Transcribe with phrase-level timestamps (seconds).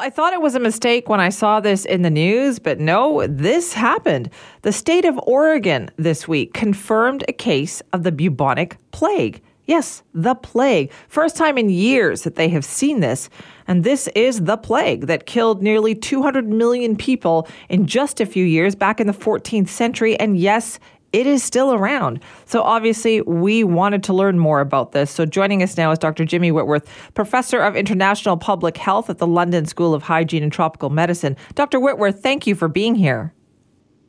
[0.00, 3.26] I thought it was a mistake when I saw this in the news, but no,
[3.26, 4.30] this happened.
[4.62, 9.42] The state of Oregon this week confirmed a case of the bubonic plague.
[9.66, 10.90] Yes, the plague.
[11.08, 13.28] First time in years that they have seen this.
[13.68, 18.44] And this is the plague that killed nearly 200 million people in just a few
[18.44, 20.18] years back in the 14th century.
[20.18, 20.80] And yes,
[21.12, 22.20] it is still around.
[22.46, 25.10] So obviously, we wanted to learn more about this.
[25.10, 26.24] So joining us now is Dr.
[26.24, 30.90] Jimmy Whitworth, professor of international public health at the London School of Hygiene and Tropical
[30.90, 31.36] Medicine.
[31.54, 31.80] Dr.
[31.80, 33.32] Whitworth, thank you for being here.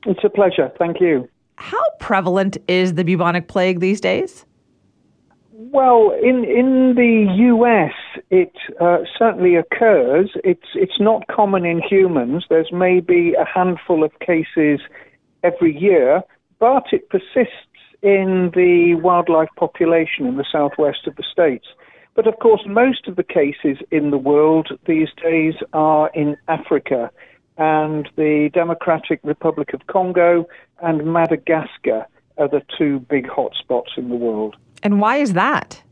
[0.06, 0.72] It's a pleasure.
[0.78, 1.28] Thank you.
[1.56, 4.46] How prevalent is the bubonic plague these days?
[5.54, 7.94] Well, in in the U.S.,
[8.32, 10.32] it uh, certainly occurs.
[10.44, 12.46] It's it's not common in humans.
[12.50, 14.80] There's maybe a handful of cases
[15.44, 16.24] every year,
[16.62, 17.66] but it persists
[18.04, 21.66] in the wildlife population in the southwest of the states.
[22.14, 27.12] But of course, most of the cases in the world these days are in Africa
[27.58, 30.48] and the Democratic Republic of Congo
[30.82, 32.06] and Madagascar
[32.38, 34.56] are the two big hotspots in the world.
[34.84, 35.84] And why is that?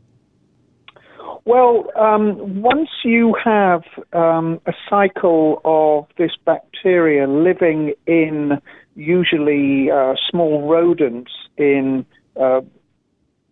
[1.44, 8.60] Well, um, once you have um, a cycle of this bacteria living in
[8.94, 12.04] usually uh, small rodents in
[12.40, 12.60] uh,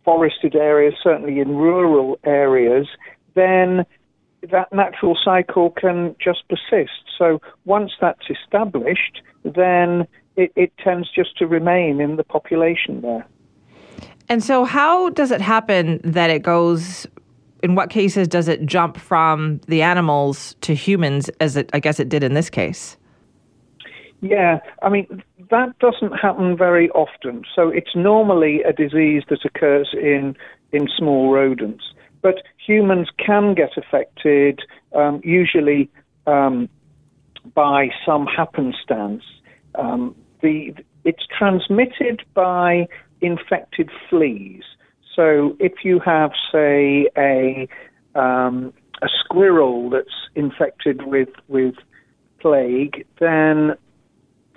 [0.04, 2.86] forested areas, certainly in rural areas,
[3.34, 3.84] then
[4.50, 7.02] that natural cycle can just persist.
[7.18, 10.06] So once that's established, then
[10.36, 13.26] it, it tends just to remain in the population there.
[14.28, 17.06] And so, how does it happen that it goes?
[17.62, 21.98] In what cases does it jump from the animals to humans, as it, I guess
[21.98, 22.96] it did in this case?
[24.20, 27.44] Yeah, I mean, that doesn't happen very often.
[27.54, 30.36] So it's normally a disease that occurs in,
[30.72, 31.84] in small rodents.
[32.20, 34.60] But humans can get affected,
[34.94, 35.88] um, usually
[36.26, 36.68] um,
[37.54, 39.22] by some happenstance.
[39.76, 42.86] Um, the, it's transmitted by
[43.20, 44.64] infected fleas.
[45.18, 47.66] So if you have, say, a,
[48.14, 51.74] um, a squirrel that's infected with, with
[52.38, 53.72] plague, then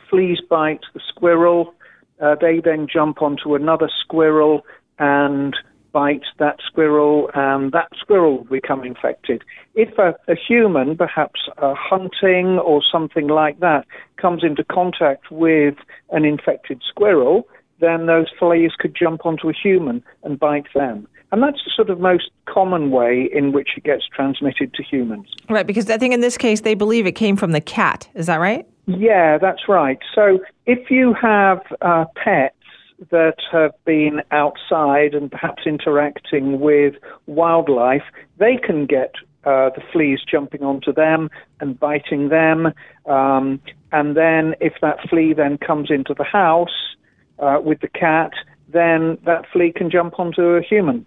[0.08, 1.74] fleas bite the squirrel.
[2.22, 4.62] Uh, they then jump onto another squirrel
[5.00, 5.56] and
[5.94, 9.44] bite that squirrel, and that squirrel will become infected.
[9.74, 15.74] If a, a human, perhaps hunting or something like that, comes into contact with
[16.12, 17.48] an infected squirrel,
[17.82, 21.08] then those fleas could jump onto a human and bite them.
[21.32, 25.28] And that's the sort of most common way in which it gets transmitted to humans.
[25.50, 28.08] Right, because I think in this case they believe it came from the cat.
[28.16, 28.68] Is that right?
[28.86, 30.00] Yeah, that's right.
[30.14, 32.56] So if you have uh, pets
[33.10, 38.04] that have been outside and perhaps interacting with wildlife,
[38.38, 39.16] they can get
[39.46, 41.30] uh, the fleas jumping onto them
[41.62, 42.74] and biting them.
[43.06, 43.60] Um,
[43.92, 46.96] and then if that flea then comes into the house
[47.42, 48.32] uh, with the cat,
[48.70, 51.06] then that flea can jump onto a human.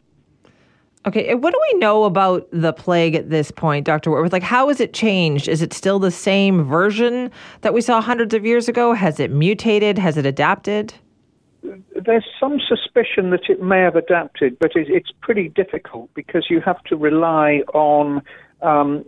[1.07, 4.11] Okay, what do we know about the plague at this point, Dr.
[4.11, 4.33] Whitworth?
[4.33, 5.49] Like, how has it changed?
[5.49, 7.31] Is it still the same version
[7.61, 8.95] that we saw hundreds of years ago?
[8.95, 9.99] Has it mutated?
[9.99, 10.95] Has it adapted?
[11.63, 16.83] There's some suspicion that it may have adapted, but it's pretty difficult because you have
[16.85, 18.23] to rely on
[18.63, 19.05] um,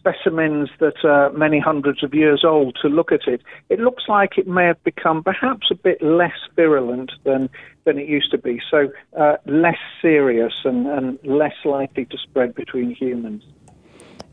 [0.00, 4.38] specimens that are many hundreds of years old to look at it, it looks like
[4.38, 7.50] it may have become perhaps a bit less virulent than,
[7.84, 12.54] than it used to be, so uh, less serious and, and less likely to spread
[12.54, 13.42] between humans.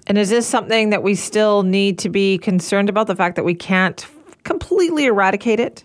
[0.07, 3.44] And is this something that we still need to be concerned about, the fact that
[3.44, 4.07] we can't
[4.44, 5.83] completely eradicate it?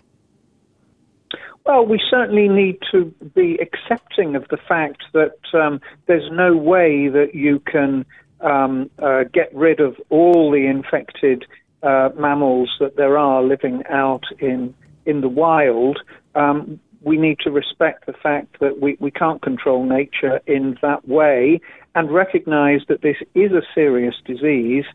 [1.65, 3.05] Well, we certainly need to
[3.35, 8.05] be accepting of the fact that um, there's no way that you can
[8.43, 11.45] um, uh, get rid of all the infected
[11.81, 14.73] uh, mammals that there are living out in
[15.05, 15.99] in the wild,
[16.35, 21.07] um, we need to respect the fact that we, we can't control nature in that
[21.07, 21.59] way
[21.95, 24.85] and recognize that this is a serious disease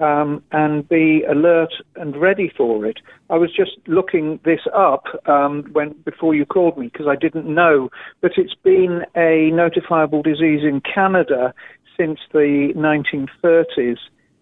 [0.00, 2.98] um, and be alert and ready for it.
[3.30, 7.52] I was just looking this up um, when before you called me because I didn't
[7.52, 7.90] know,
[8.20, 11.52] but it's been a notifiable disease in Canada
[11.98, 13.98] since the 1930s,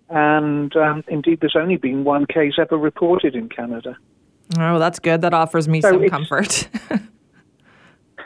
[0.09, 3.97] and um, indeed, there's only been one case ever reported in Canada.
[4.59, 5.23] Oh, that's good.
[5.23, 6.69] That offers me so some comfort.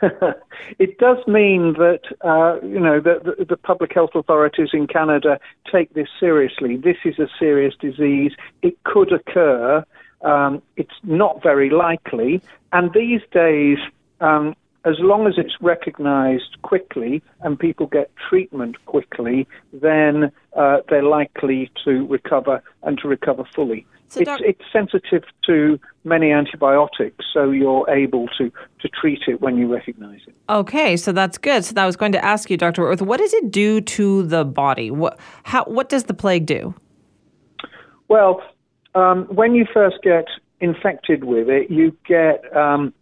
[0.79, 5.39] it does mean that uh, you know the, the, the, public health authorities in Canada
[5.71, 6.77] take this seriously.
[6.77, 8.33] This is a serious disease.
[8.63, 9.85] It could occur.
[10.23, 12.43] Um, it's not very likely,
[12.73, 13.79] and these days
[14.21, 14.55] um,
[14.85, 21.71] as long as it's recognized quickly and people get treatment quickly, then uh, they're likely
[21.85, 23.87] to recover and to recover fully.
[24.09, 28.51] So it's, it's sensitive to many antibiotics, so you're able to,
[28.81, 30.35] to treat it when you recognize it.
[30.49, 31.65] Okay, so that's good.
[31.65, 32.83] So I was going to ask you, Dr.
[32.83, 34.91] Worth, what does it do to the body?
[34.91, 36.75] What, how, what does the plague do?
[38.09, 38.43] Well,
[38.97, 40.27] um, when you first get
[40.61, 42.93] infected with it, you get um,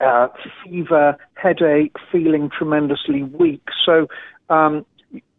[0.00, 0.28] uh,
[0.64, 3.62] fever, headache, feeling tremendously weak.
[3.84, 4.08] So
[4.50, 4.84] um,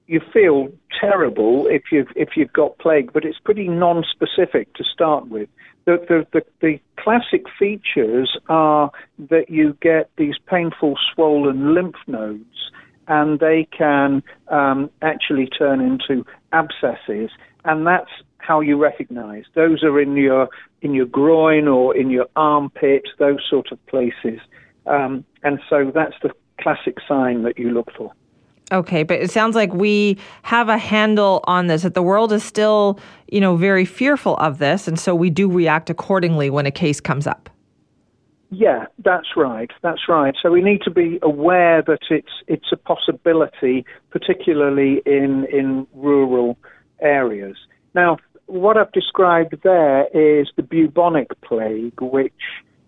[0.07, 5.27] you feel terrible if you've if you've got plague, but it's pretty non-specific to start
[5.27, 5.49] with.
[5.85, 8.89] The, the, the, the, classic features are
[9.29, 12.71] that you get these painful swollen lymph nodes,
[13.07, 17.29] and they can um, actually turn into abscesses,
[17.63, 18.09] and that's
[18.45, 19.43] how you recognize.
[19.53, 20.49] Those are in your
[20.81, 24.39] in your groin or in your armpit, those sort of places.
[24.85, 26.31] Um, and so that's the
[26.61, 28.11] classic sign that you look for.
[28.71, 31.83] Okay, but it sounds like we have a handle on this.
[31.83, 35.49] That the world is still, you know, very fearful of this, and so we do
[35.49, 37.49] react accordingly when a case comes up.
[38.51, 39.69] Yeah, that's right.
[39.81, 40.35] That's right.
[40.41, 46.57] So we need to be aware that it's it's a possibility, particularly in in rural
[47.01, 47.57] areas.
[47.93, 52.33] Now, what I've described there is the bubonic plague, which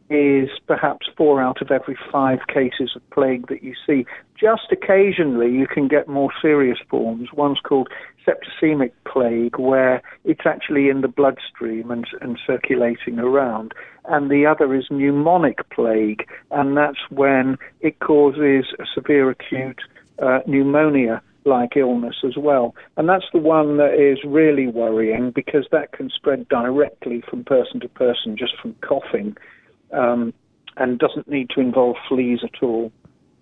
[0.09, 4.05] is perhaps four out of every five cases of plague that you see.
[4.39, 7.29] Just occasionally, you can get more serious forms.
[7.33, 7.89] One's called
[8.25, 13.73] septicemic plague, where it's actually in the bloodstream and, and circulating around.
[14.05, 19.81] And the other is pneumonic plague, and that's when it causes a severe acute
[20.21, 22.75] uh, pneumonia like illness as well.
[22.97, 27.79] And that's the one that is really worrying because that can spread directly from person
[27.79, 29.35] to person just from coughing
[29.91, 30.33] um,
[30.75, 32.91] and doesn't need to involve fleas at all.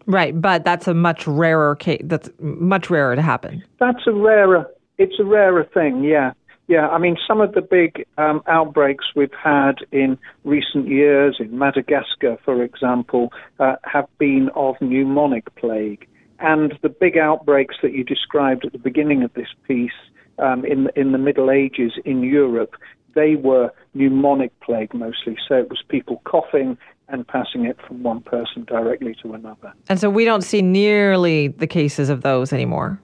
[0.07, 2.01] Right, but that's a much rarer case.
[2.03, 3.63] That's much rarer to happen.
[3.79, 4.67] That's a rarer.
[4.97, 6.03] It's a rarer thing.
[6.03, 6.33] Yeah,
[6.67, 6.87] yeah.
[6.89, 12.37] I mean, some of the big um, outbreaks we've had in recent years, in Madagascar,
[12.45, 16.07] for example, uh, have been of pneumonic plague.
[16.39, 19.91] And the big outbreaks that you described at the beginning of this piece
[20.39, 22.75] um, in in the Middle Ages in Europe,
[23.13, 25.37] they were pneumonic plague mostly.
[25.47, 26.77] So it was people coughing
[27.07, 29.73] and passing it from one person directly to another.
[29.87, 32.99] And so we don't see nearly the cases of those anymore.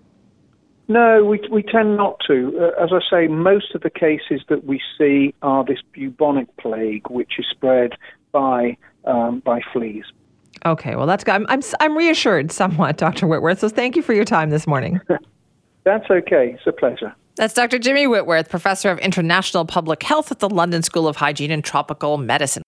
[0.88, 2.54] No, we we tend not to.
[2.60, 7.10] Uh, as I say, most of the cases that we see are this bubonic plague,
[7.10, 7.94] which is spread
[8.34, 8.76] by
[9.06, 10.06] um, by fleas.
[10.66, 11.34] Okay, well that's good.
[11.34, 13.28] I'm, I'm I'm reassured somewhat, Dr.
[13.28, 13.60] Whitworth.
[13.60, 15.00] So thank you for your time this morning.
[15.84, 16.56] that's okay.
[16.56, 17.14] It's a pleasure.
[17.36, 17.80] That's Dr.
[17.80, 22.18] Jimmy Whitworth, professor of international public health at the London School of Hygiene and Tropical
[22.18, 22.60] Medicine.